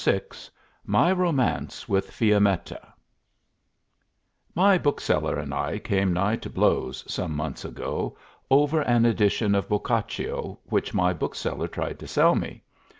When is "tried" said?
11.67-11.99